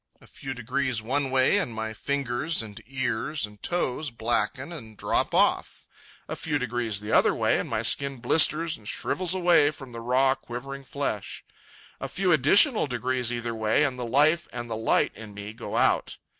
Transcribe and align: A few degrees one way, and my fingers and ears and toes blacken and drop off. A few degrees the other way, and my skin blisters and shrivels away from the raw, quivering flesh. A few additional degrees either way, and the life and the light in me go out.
A 0.19 0.25
few 0.25 0.55
degrees 0.55 1.03
one 1.03 1.29
way, 1.29 1.59
and 1.59 1.75
my 1.75 1.93
fingers 1.93 2.63
and 2.63 2.81
ears 2.87 3.45
and 3.45 3.61
toes 3.61 4.09
blacken 4.09 4.73
and 4.73 4.97
drop 4.97 5.31
off. 5.31 5.87
A 6.27 6.35
few 6.35 6.57
degrees 6.57 7.01
the 7.01 7.11
other 7.11 7.35
way, 7.35 7.59
and 7.59 7.69
my 7.69 7.83
skin 7.83 8.17
blisters 8.17 8.77
and 8.77 8.87
shrivels 8.87 9.35
away 9.35 9.69
from 9.69 9.91
the 9.91 10.01
raw, 10.01 10.33
quivering 10.33 10.85
flesh. 10.85 11.45
A 11.99 12.07
few 12.07 12.31
additional 12.31 12.87
degrees 12.87 13.31
either 13.31 13.53
way, 13.53 13.83
and 13.83 13.99
the 13.99 14.03
life 14.07 14.47
and 14.51 14.71
the 14.71 14.75
light 14.75 15.11
in 15.13 15.35
me 15.35 15.53
go 15.53 15.77
out. 15.77 16.17